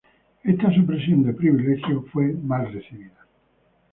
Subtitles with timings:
[0.43, 3.27] Esta supresión de privilegios fue mal recibida.